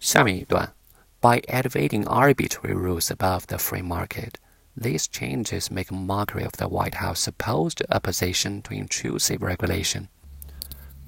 [0.00, 0.74] 下面一段，
[1.20, 4.34] By elevating arbitrary rules above the free market,
[4.76, 10.08] these changes make mockery of the White House supposed opposition to intrusive regulation.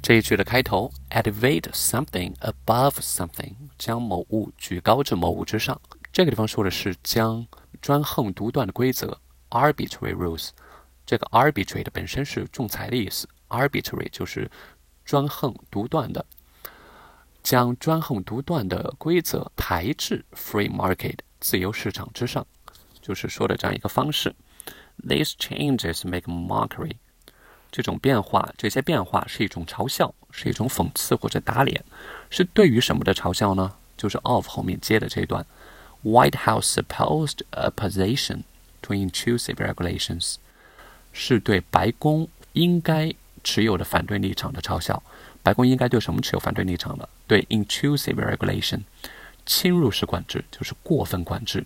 [0.00, 5.78] 这一句的开头，elevate something above something，将某物举高至某物之上。
[6.12, 7.46] 这个地方说的是将
[7.82, 9.18] 专横独断的规则，
[9.50, 10.50] arbitrary rules。
[11.04, 14.50] 这个 arbitrary 的本身是仲裁的意思，arbitrary 就是
[15.04, 16.24] 专横独断的。
[17.43, 22.47] 将专横独断的规则抬至 free market 自由市场之上，
[23.01, 24.33] 就是说的这样一个方式。
[25.05, 26.93] These changes make mockery，
[27.69, 31.83] 这种变化，这些变化是一种嘲笑，是一种讽刺或者打脸，
[32.29, 33.75] 是对于什么的嘲笑呢？
[33.97, 35.45] 就是 of 后面接的这段
[36.03, 38.43] ，White House supposed opposition
[38.81, 40.35] to intrusive regulations，
[41.11, 45.01] 是对白宫应该持有的反对立场的嘲笑。
[45.43, 47.07] 白宫应该对什么持有反对立场的？
[47.27, 48.79] 对 intrusive regulation，
[49.45, 51.63] 侵入式管制就是过分管制。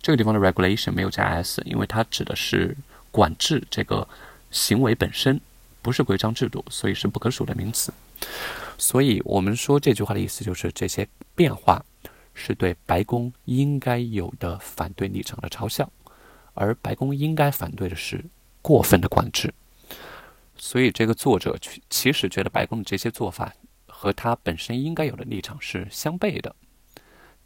[0.00, 2.76] 这个地方的 regulation 没有加 s，因为它指的是
[3.10, 4.06] 管制这个
[4.52, 5.40] 行为本身，
[5.82, 7.92] 不是规章制度，所以是不可数的名词。
[8.78, 11.84] 所以我们说这句话的意思就是这些变化
[12.34, 15.90] 是对白宫应该有的反对立场的嘲笑，
[16.54, 18.24] 而白宫应该反对的是
[18.62, 19.52] 过分的管制。
[20.58, 21.56] 所以，这个作者
[21.88, 23.54] 其实觉得白宫的这些做法
[23.86, 26.54] 和他本身应该有的立场是相悖的。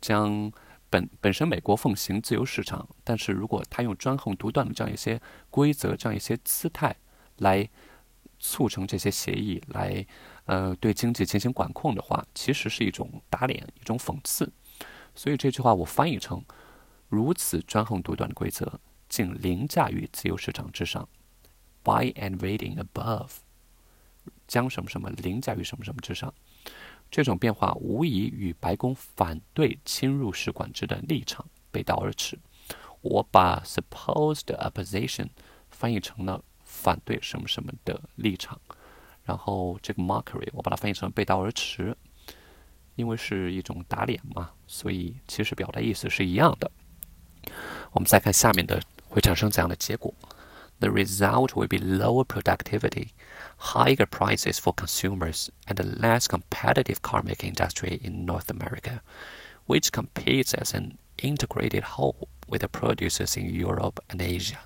[0.01, 0.51] 将
[0.91, 6.97] 本本身美国奉行自由市场，但是如果他用专横独断的这样一些规则、这样一些姿态
[7.39, 7.69] 来
[8.41, 10.05] 促成这些协议，来
[10.47, 14.51] 呃对经济进行管控的话，其实是一种打脸、一种讽刺。
[15.15, 16.43] 所以这句话我翻译成：
[17.09, 21.09] 如此专横独断的规则，竟凌驾于自由市场之上。
[21.85, 23.31] By and waiting above，
[24.47, 26.33] 将什么什么凌驾于什么什么之上，
[27.11, 32.39] 这种变化无疑与白宫反对侵入式管制的立场背道而驰。
[33.01, 35.29] 我把 supposed opposition
[35.71, 38.61] 翻译成了反对什么什么的立场，
[39.25, 41.97] 然后这个 mockery 我把它翻译成背道而驰，
[42.95, 46.71] 因为是一种打脸嘛，所以其实表达意思是一样的。
[47.91, 50.15] 我们再看下面的会产生怎样的结果。
[50.82, 53.10] the result will be lower productivity,
[53.58, 59.02] higher prices for consumers, and a less competitive car making industry in North America,
[59.66, 64.58] which competes as an integrated whole with the producers in Europe and Asia.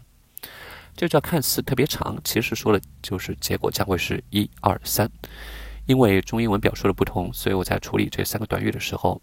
[0.96, 5.10] 这句看似特别长，其实说的就是结果将会是一二三。
[5.88, 9.22] 因为中英文表述的不同，所以我在处理这三个短语的时候，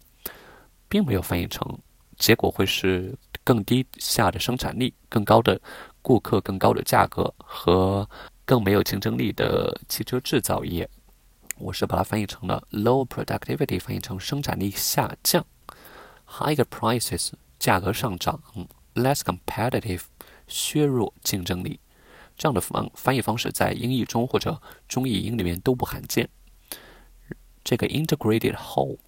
[0.89, 1.79] 并没有翻译成
[2.17, 5.60] 结果会是 更低下的生产力、更高的
[6.00, 8.08] 顾客更高的价格和
[8.44, 10.88] 更没有竞争力的汽车制造业，
[11.58, 15.44] 我是把它翻译成了 low productivity，翻译成生产力下降
[16.26, 18.42] ；higher prices，价格上涨
[18.94, 20.02] ；less competitive，
[20.48, 21.78] 削弱竞争力。
[22.36, 26.28] 这样的方翻译方式在英译中或者中译英里面都不罕见。
[27.62, 28.98] 这个 integrated whole，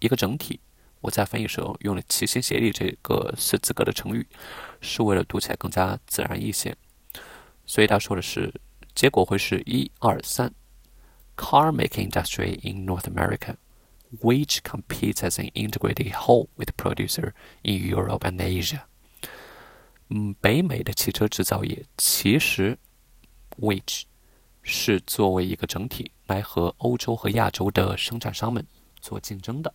[0.00, 0.60] 一个整体。
[1.02, 4.26] 我在翻译时候用了“齐心协力”这个四字格的成语，
[4.80, 6.74] 是为了读起来更加自然一些。
[7.66, 8.54] 所以他说的是，
[8.94, 10.52] 结果会是一二三
[11.36, 13.56] ：Car making industry in North America,
[14.20, 17.32] which competes as an integrated whole with producer
[17.62, 18.82] in Europe and Asia。
[20.08, 22.78] 嗯，北美的汽车制造业其实
[23.58, 24.02] ，which
[24.62, 28.64] 是作为一个整体来和欧洲和亚洲的生产商们
[29.00, 29.74] 做竞争的。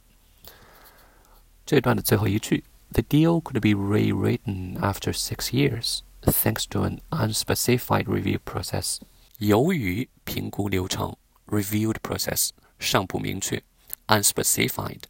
[1.67, 2.63] 这段的最后一句
[2.94, 9.00] ，The deal could be rewritten after six years, thanks to an unspecified review process。
[9.39, 11.13] 由于评估流程
[11.47, 13.61] （reviewed process） 尚不明确
[14.07, 15.01] （unspecified），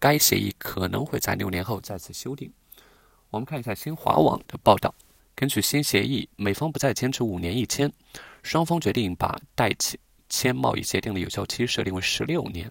[0.00, 2.52] 该协议可能会在六年后再次修订。
[3.30, 4.92] 我们看一下新华网的报道。
[5.36, 7.92] 根据新协议，美方不再坚持五年一签，
[8.42, 9.96] 双方决定把代签
[10.28, 12.68] 签贸易协定的有效期设定为十六年，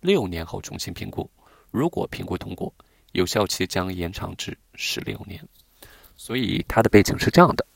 [0.00, 1.28] 六年后重新评估。
[1.74, 2.72] 如果评估通过，
[3.10, 5.44] 有效期将延长至十六年。
[6.16, 7.66] 所以它的背景是这样的：